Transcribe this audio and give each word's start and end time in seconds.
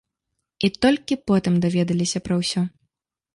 І 0.67 0.71
толькі 0.85 1.17
потым 1.31 1.59
даведаліся 1.67 2.23
пра 2.29 2.39
ўсё. 2.41 2.65